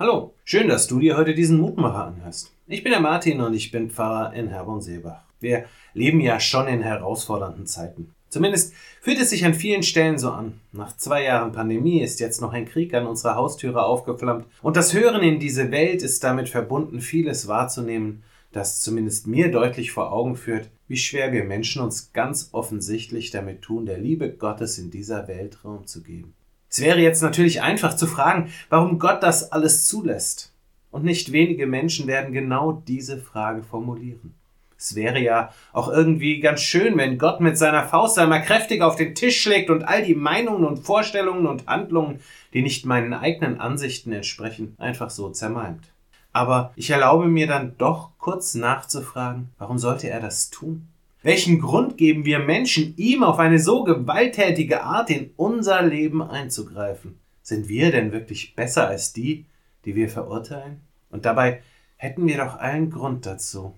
Hallo, 0.00 0.32
schön, 0.44 0.68
dass 0.68 0.86
du 0.86 1.00
dir 1.00 1.16
heute 1.16 1.34
diesen 1.34 1.58
Mutmacher 1.58 2.04
anhörst. 2.04 2.52
Ich 2.68 2.84
bin 2.84 2.92
der 2.92 3.00
Martin 3.00 3.40
und 3.40 3.52
ich 3.52 3.72
bin 3.72 3.90
Pfarrer 3.90 4.32
in 4.32 4.46
Herborn-Seebach. 4.46 5.24
Wir 5.40 5.64
leben 5.92 6.20
ja 6.20 6.38
schon 6.38 6.68
in 6.68 6.82
herausfordernden 6.82 7.66
Zeiten. 7.66 8.14
Zumindest 8.28 8.72
fühlt 9.00 9.20
es 9.20 9.30
sich 9.30 9.44
an 9.44 9.54
vielen 9.54 9.82
Stellen 9.82 10.16
so 10.16 10.30
an. 10.30 10.60
Nach 10.70 10.96
zwei 10.96 11.24
Jahren 11.24 11.50
Pandemie 11.50 12.00
ist 12.00 12.20
jetzt 12.20 12.40
noch 12.40 12.52
ein 12.52 12.66
Krieg 12.66 12.94
an 12.94 13.08
unserer 13.08 13.34
Haustüre 13.34 13.82
aufgeflammt 13.82 14.46
und 14.62 14.76
das 14.76 14.94
Hören 14.94 15.24
in 15.24 15.40
diese 15.40 15.72
Welt 15.72 16.04
ist 16.04 16.22
damit 16.22 16.48
verbunden, 16.48 17.00
vieles 17.00 17.48
wahrzunehmen, 17.48 18.22
das 18.52 18.80
zumindest 18.80 19.26
mir 19.26 19.50
deutlich 19.50 19.90
vor 19.90 20.12
Augen 20.12 20.36
führt, 20.36 20.70
wie 20.86 20.96
schwer 20.96 21.32
wir 21.32 21.42
Menschen 21.42 21.82
uns 21.82 22.12
ganz 22.12 22.50
offensichtlich 22.52 23.32
damit 23.32 23.62
tun, 23.62 23.84
der 23.84 23.98
Liebe 23.98 24.30
Gottes 24.30 24.78
in 24.78 24.92
dieser 24.92 25.26
Welt 25.26 25.64
Raum 25.64 25.88
zu 25.88 26.04
geben. 26.04 26.34
Es 26.68 26.80
wäre 26.80 27.00
jetzt 27.00 27.22
natürlich 27.22 27.62
einfach 27.62 27.96
zu 27.96 28.06
fragen, 28.06 28.52
warum 28.68 28.98
Gott 28.98 29.22
das 29.22 29.52
alles 29.52 29.86
zulässt. 29.86 30.52
Und 30.90 31.04
nicht 31.04 31.32
wenige 31.32 31.66
Menschen 31.66 32.06
werden 32.06 32.32
genau 32.32 32.82
diese 32.86 33.18
Frage 33.18 33.62
formulieren. 33.62 34.34
Es 34.78 34.94
wäre 34.94 35.18
ja 35.18 35.52
auch 35.72 35.88
irgendwie 35.88 36.38
ganz 36.38 36.60
schön, 36.60 36.96
wenn 36.96 37.18
Gott 37.18 37.40
mit 37.40 37.58
seiner 37.58 37.82
Faust 37.82 38.16
einmal 38.18 38.42
kräftig 38.42 38.80
auf 38.80 38.94
den 38.94 39.16
Tisch 39.16 39.40
schlägt 39.42 39.70
und 39.70 39.82
all 39.82 40.04
die 40.04 40.14
Meinungen 40.14 40.64
und 40.64 40.78
Vorstellungen 40.78 41.46
und 41.46 41.66
Handlungen, 41.66 42.20
die 42.54 42.62
nicht 42.62 42.86
meinen 42.86 43.12
eigenen 43.12 43.60
Ansichten 43.60 44.12
entsprechen, 44.12 44.76
einfach 44.78 45.10
so 45.10 45.30
zermalmt. 45.30 45.92
Aber 46.32 46.72
ich 46.76 46.90
erlaube 46.90 47.26
mir 47.26 47.48
dann 47.48 47.76
doch 47.76 48.10
kurz 48.18 48.54
nachzufragen, 48.54 49.48
warum 49.58 49.78
sollte 49.78 50.08
er 50.08 50.20
das 50.20 50.50
tun? 50.50 50.86
Welchen 51.22 51.60
Grund 51.60 51.98
geben 51.98 52.24
wir 52.24 52.38
Menschen, 52.38 52.94
ihm 52.96 53.24
auf 53.24 53.40
eine 53.40 53.58
so 53.58 53.82
gewalttätige 53.82 54.84
Art 54.84 55.10
in 55.10 55.30
unser 55.36 55.82
Leben 55.82 56.22
einzugreifen? 56.22 57.18
Sind 57.42 57.68
wir 57.68 57.90
denn 57.90 58.12
wirklich 58.12 58.54
besser 58.54 58.86
als 58.86 59.12
die, 59.14 59.46
die 59.84 59.96
wir 59.96 60.08
verurteilen? 60.08 60.80
Und 61.10 61.24
dabei 61.24 61.62
hätten 61.96 62.28
wir 62.28 62.36
doch 62.36 62.58
allen 62.58 62.90
Grund 62.90 63.26
dazu. 63.26 63.74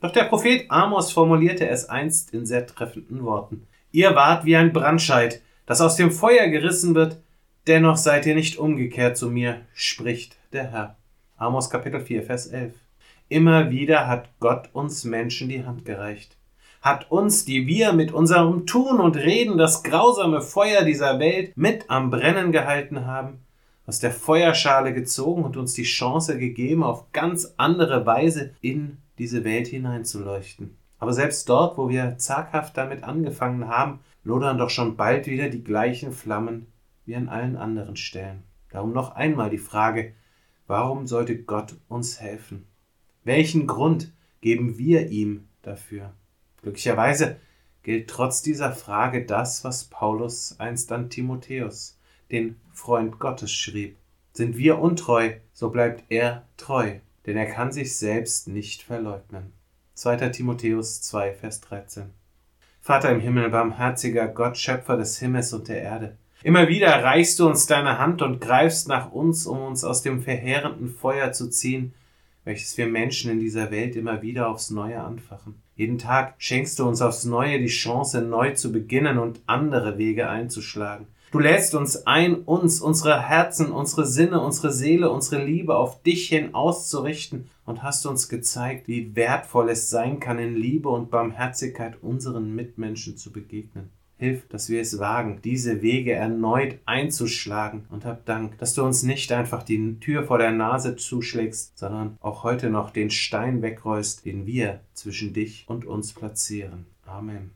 Doch 0.00 0.12
der 0.12 0.24
Prophet 0.24 0.64
Amos 0.70 1.12
formulierte 1.12 1.68
es 1.68 1.90
einst 1.90 2.32
in 2.32 2.46
sehr 2.46 2.66
treffenden 2.66 3.22
Worten. 3.22 3.66
Ihr 3.90 4.14
wart 4.14 4.46
wie 4.46 4.56
ein 4.56 4.72
Brandscheid, 4.72 5.42
das 5.66 5.82
aus 5.82 5.96
dem 5.96 6.10
Feuer 6.10 6.48
gerissen 6.48 6.94
wird, 6.94 7.18
dennoch 7.66 7.98
seid 7.98 8.24
ihr 8.24 8.34
nicht 8.34 8.56
umgekehrt 8.56 9.18
zu 9.18 9.30
mir, 9.30 9.60
spricht 9.74 10.38
der 10.54 10.70
Herr. 10.70 10.96
Amos 11.36 11.68
Kapitel 11.68 12.00
4, 12.00 12.22
Vers 12.22 12.46
11. 12.46 12.72
Immer 13.28 13.70
wieder 13.70 14.08
hat 14.08 14.30
Gott 14.40 14.70
uns 14.72 15.04
Menschen 15.04 15.50
die 15.50 15.64
Hand 15.64 15.84
gereicht 15.84 16.36
hat 16.82 17.10
uns, 17.12 17.44
die 17.44 17.68
wir 17.68 17.92
mit 17.92 18.12
unserem 18.12 18.66
Tun 18.66 19.00
und 19.00 19.16
Reden 19.16 19.56
das 19.56 19.84
grausame 19.84 20.42
Feuer 20.42 20.82
dieser 20.82 21.20
Welt 21.20 21.56
mit 21.56 21.88
am 21.88 22.10
Brennen 22.10 22.50
gehalten 22.50 23.06
haben, 23.06 23.38
aus 23.86 24.00
der 24.00 24.10
Feuerschale 24.10 24.92
gezogen 24.92 25.44
und 25.44 25.56
uns 25.56 25.74
die 25.74 25.84
Chance 25.84 26.38
gegeben, 26.38 26.82
auf 26.82 27.12
ganz 27.12 27.54
andere 27.56 28.04
Weise 28.04 28.54
in 28.60 28.98
diese 29.18 29.44
Welt 29.44 29.68
hineinzuleuchten. 29.68 30.76
Aber 30.98 31.12
selbst 31.12 31.48
dort, 31.48 31.78
wo 31.78 31.88
wir 31.88 32.18
zaghaft 32.18 32.76
damit 32.76 33.04
angefangen 33.04 33.68
haben, 33.68 34.00
lodern 34.24 34.58
doch 34.58 34.70
schon 34.70 34.96
bald 34.96 35.28
wieder 35.28 35.48
die 35.48 35.64
gleichen 35.64 36.12
Flammen 36.12 36.66
wie 37.06 37.14
an 37.14 37.28
allen 37.28 37.56
anderen 37.56 37.96
Stellen. 37.96 38.42
Darum 38.70 38.92
noch 38.92 39.14
einmal 39.14 39.50
die 39.50 39.58
Frage, 39.58 40.14
warum 40.66 41.06
sollte 41.06 41.36
Gott 41.42 41.76
uns 41.88 42.20
helfen? 42.20 42.66
Welchen 43.22 43.68
Grund 43.68 44.12
geben 44.40 44.78
wir 44.78 45.10
ihm 45.10 45.48
dafür? 45.62 46.12
Glücklicherweise 46.62 47.36
gilt 47.82 48.08
trotz 48.08 48.42
dieser 48.42 48.72
Frage 48.72 49.26
das, 49.26 49.64
was 49.64 49.84
Paulus 49.84 50.56
einst 50.58 50.92
an 50.92 51.10
Timotheus, 51.10 51.98
den 52.30 52.56
Freund 52.72 53.18
Gottes, 53.18 53.52
schrieb. 53.52 53.96
Sind 54.32 54.56
wir 54.56 54.78
untreu, 54.78 55.34
so 55.52 55.70
bleibt 55.70 56.04
er 56.08 56.46
treu, 56.56 56.94
denn 57.26 57.36
er 57.36 57.46
kann 57.46 57.72
sich 57.72 57.96
selbst 57.96 58.48
nicht 58.48 58.82
verleugnen. 58.82 59.52
2. 59.94 60.28
Timotheus 60.30 61.02
2, 61.02 61.34
Vers 61.34 61.60
13. 61.60 62.10
Vater 62.80 63.10
im 63.10 63.20
Himmel, 63.20 63.50
barmherziger 63.50 64.26
Gott, 64.26 64.56
Schöpfer 64.56 64.96
des 64.96 65.18
Himmels 65.18 65.52
und 65.52 65.68
der 65.68 65.82
Erde. 65.82 66.16
Immer 66.42 66.66
wieder 66.68 66.90
reichst 67.04 67.38
du 67.38 67.48
uns 67.48 67.66
deine 67.66 67.98
Hand 67.98 68.22
und 68.22 68.40
greifst 68.40 68.88
nach 68.88 69.12
uns, 69.12 69.46
um 69.46 69.60
uns 69.60 69.84
aus 69.84 70.02
dem 70.02 70.22
verheerenden 70.22 70.88
Feuer 70.88 71.32
zu 71.32 71.48
ziehen, 71.48 71.94
welches 72.44 72.76
wir 72.76 72.86
Menschen 72.86 73.30
in 73.30 73.40
dieser 73.40 73.70
Welt 73.70 73.96
immer 73.96 74.22
wieder 74.22 74.48
aufs 74.48 74.70
Neue 74.70 75.00
anfachen. 75.00 75.62
Jeden 75.76 75.98
Tag 75.98 76.34
schenkst 76.38 76.78
du 76.78 76.86
uns 76.86 77.00
aufs 77.00 77.24
Neue 77.24 77.58
die 77.58 77.66
Chance, 77.66 78.22
neu 78.22 78.52
zu 78.54 78.72
beginnen 78.72 79.18
und 79.18 79.40
andere 79.46 79.98
Wege 79.98 80.28
einzuschlagen. 80.28 81.06
Du 81.32 81.38
lädst 81.38 81.74
uns 81.74 82.06
ein, 82.06 82.42
uns, 82.42 82.82
unsere 82.82 83.26
Herzen, 83.26 83.72
unsere 83.72 84.04
Sinne, 84.04 84.42
unsere 84.42 84.70
Seele, 84.70 85.10
unsere 85.10 85.42
Liebe 85.42 85.76
auf 85.76 86.02
dich 86.02 86.28
hin 86.28 86.54
auszurichten 86.54 87.48
und 87.64 87.82
hast 87.82 88.04
uns 88.04 88.28
gezeigt, 88.28 88.86
wie 88.86 89.16
wertvoll 89.16 89.70
es 89.70 89.88
sein 89.88 90.20
kann, 90.20 90.38
in 90.38 90.54
Liebe 90.54 90.90
und 90.90 91.10
Barmherzigkeit 91.10 92.02
unseren 92.02 92.54
Mitmenschen 92.54 93.16
zu 93.16 93.32
begegnen. 93.32 93.88
Hilf, 94.22 94.46
dass 94.48 94.68
wir 94.68 94.80
es 94.80 95.00
wagen, 95.00 95.40
diese 95.42 95.82
Wege 95.82 96.12
erneut 96.12 96.78
einzuschlagen 96.84 97.86
und 97.90 98.04
hab 98.04 98.24
Dank, 98.24 98.56
dass 98.58 98.72
du 98.74 98.84
uns 98.84 99.02
nicht 99.02 99.32
einfach 99.32 99.64
die 99.64 99.98
Tür 99.98 100.22
vor 100.22 100.38
der 100.38 100.52
Nase 100.52 100.94
zuschlägst, 100.94 101.76
sondern 101.76 102.16
auch 102.20 102.44
heute 102.44 102.70
noch 102.70 102.90
den 102.90 103.10
Stein 103.10 103.62
wegräust, 103.62 104.24
den 104.24 104.46
wir 104.46 104.78
zwischen 104.94 105.32
dich 105.32 105.64
und 105.66 105.84
uns 105.84 106.12
platzieren. 106.12 106.86
Amen. 107.04 107.50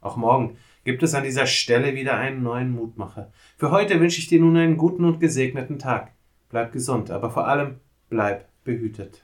Auch 0.00 0.16
morgen 0.16 0.56
gibt 0.82 1.04
es 1.04 1.14
an 1.14 1.22
dieser 1.22 1.46
Stelle 1.46 1.94
wieder 1.94 2.16
einen 2.16 2.42
neuen 2.42 2.72
Mutmacher. 2.72 3.30
Für 3.56 3.70
heute 3.70 4.00
wünsche 4.00 4.18
ich 4.18 4.26
dir 4.26 4.40
nun 4.40 4.56
einen 4.56 4.76
guten 4.76 5.04
und 5.04 5.20
gesegneten 5.20 5.78
Tag. 5.78 6.10
Bleib 6.50 6.72
gesund, 6.72 7.12
aber 7.12 7.30
vor 7.30 7.46
allem 7.46 7.76
bleib 8.10 8.48
behütet. 8.64 9.12